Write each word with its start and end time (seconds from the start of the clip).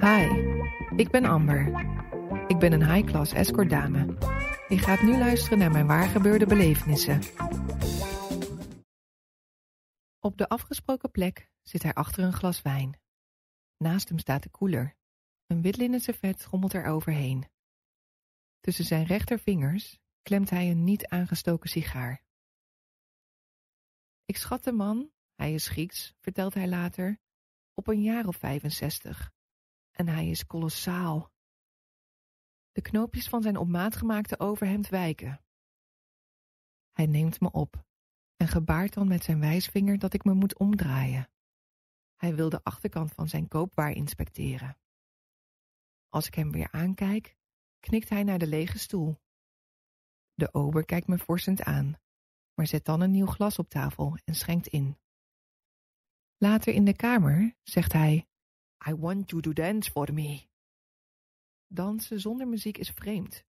Hi, 0.00 0.28
ik 0.96 1.10
ben 1.10 1.24
Amber. 1.24 1.66
Ik 2.46 2.58
ben 2.58 2.72
een 2.72 2.92
high-class 2.92 3.32
escort 3.32 3.70
dame. 3.70 4.04
Je 4.68 4.78
gaat 4.78 5.02
nu 5.02 5.18
luisteren 5.18 5.58
naar 5.58 5.70
mijn 5.70 5.86
waargebeurde 5.86 6.46
belevenissen. 6.46 7.20
Op 10.20 10.38
de 10.38 10.48
afgesproken 10.48 11.10
plek 11.10 11.50
zit 11.62 11.82
hij 11.82 11.94
achter 11.94 12.24
een 12.24 12.32
glas 12.32 12.62
wijn. 12.62 13.00
Naast 13.76 14.08
hem 14.08 14.18
staat 14.18 14.42
de 14.42 14.48
koeler. 14.48 14.96
Een 15.46 15.62
wit 15.62 15.76
linnen 15.76 16.00
servet 16.00 16.40
schommelt 16.40 16.72
er 16.72 16.84
overheen. 16.84 17.48
Tussen 18.60 18.84
zijn 18.84 19.04
rechtervingers 19.04 19.98
klemt 20.22 20.50
hij 20.50 20.70
een 20.70 20.84
niet 20.84 21.06
aangestoken 21.06 21.68
sigaar. 21.68 22.24
Ik 24.24 24.36
schat 24.36 24.64
de 24.64 24.72
man, 24.72 25.10
hij 25.34 25.54
is 25.54 25.68
Grieks, 25.68 26.14
vertelt 26.20 26.54
hij 26.54 26.68
later, 26.68 27.20
op 27.74 27.86
een 27.86 28.02
jaar 28.02 28.26
of 28.26 28.36
65. 28.36 29.34
En 29.96 30.08
hij 30.08 30.28
is 30.28 30.46
kolossaal. 30.46 31.32
De 32.72 32.82
knoopjes 32.82 33.28
van 33.28 33.42
zijn 33.42 33.56
op 33.56 33.68
maat 33.68 33.96
gemaakte 33.96 34.38
overhemd 34.38 34.88
wijken. 34.88 35.40
Hij 36.92 37.06
neemt 37.06 37.40
me 37.40 37.50
op 37.50 37.84
en 38.36 38.48
gebaart 38.48 38.94
dan 38.94 39.08
met 39.08 39.24
zijn 39.24 39.40
wijsvinger 39.40 39.98
dat 39.98 40.14
ik 40.14 40.24
me 40.24 40.34
moet 40.34 40.58
omdraaien. 40.58 41.30
Hij 42.16 42.34
wil 42.34 42.48
de 42.48 42.62
achterkant 42.62 43.12
van 43.12 43.28
zijn 43.28 43.48
koopwaar 43.48 43.90
inspecteren. 43.90 44.78
Als 46.08 46.26
ik 46.26 46.34
hem 46.34 46.52
weer 46.52 46.72
aankijk, 46.72 47.36
knikt 47.80 48.08
hij 48.08 48.22
naar 48.22 48.38
de 48.38 48.46
lege 48.46 48.78
stoel. 48.78 49.20
De 50.34 50.54
ober 50.54 50.84
kijkt 50.84 51.06
me 51.06 51.18
forsend 51.18 51.62
aan, 51.62 52.00
maar 52.54 52.66
zet 52.66 52.84
dan 52.84 53.00
een 53.00 53.10
nieuw 53.10 53.26
glas 53.26 53.58
op 53.58 53.68
tafel 53.68 54.18
en 54.24 54.34
schenkt 54.34 54.66
in. 54.66 54.98
Later 56.36 56.74
in 56.74 56.84
de 56.84 56.96
kamer 56.96 57.56
zegt 57.62 57.92
hij: 57.92 58.26
I 58.88 58.94
want 58.94 59.30
you 59.30 59.42
to 59.42 59.52
dance 59.52 59.90
for 59.90 60.12
me. 60.12 60.46
Dansen 61.66 62.20
zonder 62.20 62.48
muziek 62.48 62.78
is 62.78 62.90
vreemd, 62.90 63.44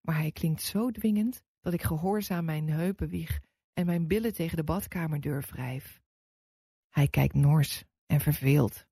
maar 0.00 0.16
hij 0.16 0.32
klinkt 0.32 0.62
zo 0.62 0.90
dwingend 0.90 1.42
dat 1.60 1.72
ik 1.72 1.82
gehoorzaam 1.82 2.44
mijn 2.44 2.68
heupen 2.68 3.08
wieg 3.08 3.40
en 3.72 3.86
mijn 3.86 4.06
billen 4.06 4.32
tegen 4.32 4.56
de 4.56 4.64
badkamerdeur 4.64 5.46
wrijf. 5.50 6.00
Hij 6.88 7.08
kijkt 7.08 7.34
nors 7.34 7.84
en 8.06 8.20
verveeld. 8.20 8.86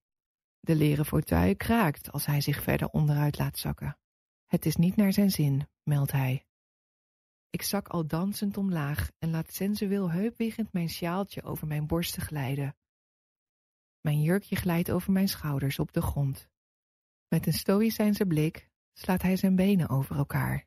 De 0.61 0.75
leren 0.75 1.05
fauteuil 1.05 1.57
kraakt 1.57 2.13
als 2.13 2.27
hij 2.27 2.41
zich 2.41 2.63
verder 2.63 2.89
onderuit 2.89 3.39
laat 3.39 3.59
zakken. 3.59 3.99
Het 4.47 4.67
is 4.67 4.77
niet 4.77 4.97
naar 4.97 5.13
zijn 5.13 5.31
zin, 5.31 5.69
meldt 5.83 6.13
hij. 6.13 6.47
Ik 7.51 7.63
zak 7.63 7.89
al 7.89 8.07
dansend 8.07 8.57
omlaag 8.57 9.11
en 9.19 9.31
laat 9.31 9.53
sensueel 9.53 10.11
heupwiegend 10.11 10.73
mijn 10.73 10.89
sjaaltje 10.89 11.43
over 11.43 11.67
mijn 11.67 11.87
borsten 11.87 12.23
glijden. 12.23 12.77
Mijn 14.07 14.23
jurkje 14.23 14.57
glijdt 14.57 14.91
over 14.91 15.13
mijn 15.13 15.29
schouders 15.29 15.79
op 15.79 15.93
de 15.93 16.03
grond. 16.03 16.49
Met 17.29 17.47
een 17.47 17.53
stoïcijnse 17.53 18.27
blik 18.27 18.71
slaat 18.93 19.23
hij 19.23 19.37
zijn 19.37 19.57
benen 19.57 19.89
over 19.89 20.17
elkaar. 20.17 20.67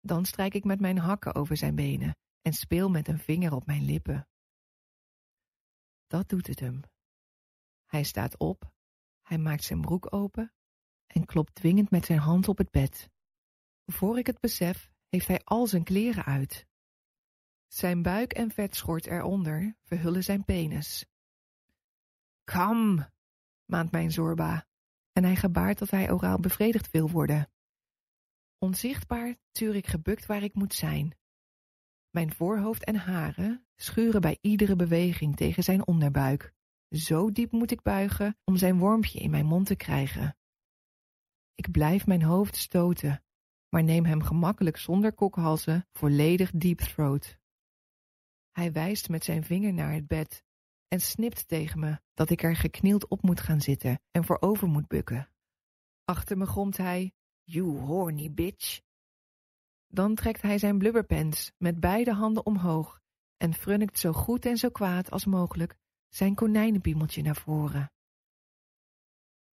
Dan 0.00 0.24
strijk 0.24 0.54
ik 0.54 0.64
met 0.64 0.80
mijn 0.80 0.98
hakken 0.98 1.34
over 1.34 1.56
zijn 1.56 1.74
benen 1.74 2.16
en 2.40 2.52
speel 2.52 2.88
met 2.88 3.08
een 3.08 3.18
vinger 3.18 3.52
op 3.52 3.66
mijn 3.66 3.84
lippen. 3.84 4.28
Dat 6.06 6.28
doet 6.28 6.46
het 6.46 6.60
hem. 6.60 6.80
Hij 7.84 8.02
staat 8.02 8.38
op, 8.38 8.72
hij 9.22 9.38
maakt 9.38 9.64
zijn 9.64 9.80
broek 9.80 10.14
open 10.14 10.52
en 11.06 11.24
klopt 11.24 11.54
dwingend 11.54 11.90
met 11.90 12.04
zijn 12.04 12.18
hand 12.18 12.48
op 12.48 12.58
het 12.58 12.70
bed. 12.70 13.10
Voor 13.84 14.18
ik 14.18 14.26
het 14.26 14.40
besef, 14.40 14.90
heeft 15.08 15.26
hij 15.26 15.40
al 15.44 15.66
zijn 15.66 15.84
kleren 15.84 16.24
uit. 16.24 16.66
Zijn 17.66 18.02
buik 18.02 18.32
en 18.32 18.50
vetschort 18.50 19.06
eronder 19.06 19.76
verhullen 19.82 20.22
zijn 20.22 20.44
penis. 20.44 21.06
Kam, 22.52 23.06
maand 23.64 23.90
mijn 23.90 24.10
Zorba, 24.10 24.66
en 25.12 25.24
hij 25.24 25.36
gebaart 25.36 25.78
dat 25.78 25.90
hij 25.90 26.12
oraal 26.12 26.38
bevredigd 26.38 26.90
wil 26.90 27.10
worden. 27.10 27.50
Onzichtbaar 28.58 29.36
tuur 29.52 29.74
ik 29.74 29.86
gebukt 29.86 30.26
waar 30.26 30.42
ik 30.42 30.54
moet 30.54 30.74
zijn. 30.74 31.16
Mijn 32.10 32.32
voorhoofd 32.32 32.84
en 32.84 32.96
haren 32.96 33.66
schuren 33.74 34.20
bij 34.20 34.38
iedere 34.40 34.76
beweging 34.76 35.36
tegen 35.36 35.62
zijn 35.62 35.86
onderbuik. 35.86 36.52
Zo 36.88 37.32
diep 37.32 37.52
moet 37.52 37.70
ik 37.70 37.82
buigen 37.82 38.38
om 38.44 38.56
zijn 38.56 38.78
wormpje 38.78 39.18
in 39.18 39.30
mijn 39.30 39.46
mond 39.46 39.66
te 39.66 39.76
krijgen. 39.76 40.36
Ik 41.54 41.70
blijf 41.70 42.06
mijn 42.06 42.22
hoofd 42.22 42.56
stoten, 42.56 43.24
maar 43.68 43.82
neem 43.84 44.04
hem 44.04 44.22
gemakkelijk 44.22 44.76
zonder 44.76 45.12
kokhalzen 45.12 45.88
volledig 45.92 46.50
deep 46.50 46.78
throat. 46.78 47.38
Hij 48.50 48.72
wijst 48.72 49.08
met 49.08 49.24
zijn 49.24 49.44
vinger 49.44 49.72
naar 49.72 49.92
het 49.92 50.06
bed 50.06 50.45
en 50.88 51.00
snipt 51.00 51.48
tegen 51.48 51.80
me 51.80 52.00
dat 52.14 52.30
ik 52.30 52.42
er 52.42 52.56
geknield 52.56 53.08
op 53.08 53.22
moet 53.22 53.40
gaan 53.40 53.60
zitten 53.60 54.00
en 54.10 54.24
voorover 54.24 54.68
moet 54.68 54.88
bukken. 54.88 55.28
Achter 56.04 56.36
me 56.36 56.46
gromt 56.46 56.76
hij, 56.76 57.12
you 57.42 57.78
horny 57.78 58.32
bitch. 58.32 58.80
Dan 59.86 60.14
trekt 60.14 60.42
hij 60.42 60.58
zijn 60.58 60.78
blubberpants 60.78 61.52
met 61.58 61.80
beide 61.80 62.12
handen 62.12 62.46
omhoog 62.46 63.00
en 63.36 63.54
frunnikt 63.54 63.98
zo 63.98 64.12
goed 64.12 64.46
en 64.46 64.56
zo 64.56 64.68
kwaad 64.68 65.10
als 65.10 65.24
mogelijk 65.24 65.76
zijn 66.08 66.34
konijnenpiemeltje 66.34 67.22
naar 67.22 67.36
voren. 67.36 67.92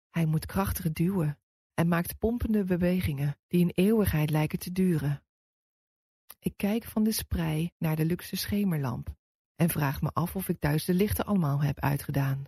Hij 0.10 0.26
moet 0.26 0.46
krachtig 0.46 0.92
duwen 0.92 1.40
en 1.74 1.88
maakt 1.88 2.18
pompende 2.18 2.64
bewegingen 2.64 3.38
die 3.48 3.64
een 3.64 3.72
eeuwigheid 3.74 4.30
lijken 4.30 4.60
te 4.60 4.72
duren. 4.72 5.24
Ik 6.40 6.58
kijk 6.58 6.84
van 6.84 7.04
de 7.04 7.12
sprei 7.12 7.72
naar 7.78 7.96
de 7.96 8.06
luxe 8.06 8.36
schemerlamp 8.36 9.16
en 9.64 9.70
vraag 9.70 10.02
me 10.02 10.10
af 10.14 10.36
of 10.36 10.50
ik 10.50 10.60
thuis 10.60 10.86
de 10.86 10.94
lichten 10.94 11.26
allemaal 11.26 11.62
heb 11.62 11.80
uitgedaan. 11.80 12.44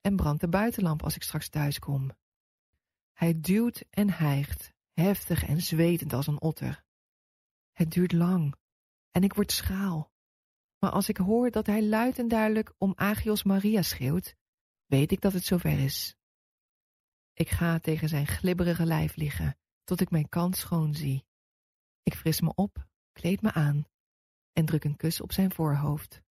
En 0.00 0.16
brand 0.16 0.40
de 0.40 0.48
buitenlamp 0.48 1.02
als 1.02 1.16
ik 1.16 1.22
straks 1.22 1.48
thuis 1.48 1.78
kom. 1.78 2.10
Hij 3.12 3.40
duwt 3.40 3.84
en 3.90 4.10
hijgt, 4.10 4.72
heftig 4.92 5.46
en 5.46 5.60
zwetend 5.60 6.12
als 6.12 6.26
een 6.26 6.40
otter. 6.40 6.84
Het 7.72 7.90
duurt 7.90 8.12
lang 8.12 8.54
en 9.10 9.22
ik 9.22 9.34
word 9.34 9.52
schaal. 9.52 10.12
Maar 10.78 10.90
als 10.90 11.08
ik 11.08 11.16
hoor 11.16 11.50
dat 11.50 11.66
hij 11.66 11.84
luid 11.84 12.18
en 12.18 12.28
duidelijk 12.28 12.74
om 12.78 12.92
Agios 12.96 13.42
Maria 13.42 13.82
schreeuwt, 13.82 14.36
weet 14.86 15.12
ik 15.12 15.20
dat 15.20 15.32
het 15.32 15.44
zover 15.44 15.78
is. 15.78 16.16
Ik 17.32 17.48
ga 17.48 17.78
tegen 17.78 18.08
zijn 18.08 18.26
glibberige 18.26 18.84
lijf 18.84 19.16
liggen, 19.16 19.58
tot 19.84 20.00
ik 20.00 20.10
mijn 20.10 20.28
kant 20.28 20.56
schoon 20.56 20.94
zie. 20.94 21.24
Ik 22.02 22.14
fris 22.14 22.40
me 22.40 22.54
op, 22.54 22.86
kleed 23.12 23.42
me 23.42 23.52
aan 23.52 23.84
en 24.52 24.64
druk 24.64 24.84
een 24.84 24.96
kus 24.96 25.20
op 25.20 25.32
zijn 25.32 25.52
voorhoofd. 25.52 26.22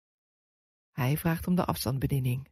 Hij 0.99 1.17
vraagt 1.17 1.47
om 1.47 1.55
de 1.55 1.65
afstandsbediening. 1.65 2.49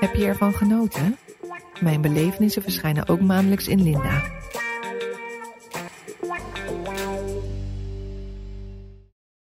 Heb 0.00 0.14
je 0.14 0.24
ervan 0.24 0.52
genoten? 0.52 1.16
Mijn 1.80 2.00
belevenissen 2.00 2.62
verschijnen 2.62 3.08
ook 3.08 3.20
maandelijks 3.20 3.68
in 3.68 3.82
Linda. 3.82 4.22